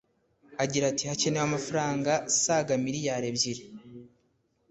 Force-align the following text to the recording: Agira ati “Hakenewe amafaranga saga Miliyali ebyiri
Agira 0.63 0.85
ati 0.91 1.03
“Hakenewe 1.09 1.45
amafaranga 1.47 2.11
saga 2.41 2.73
Miliyali 2.85 3.25
ebyiri 3.31 3.63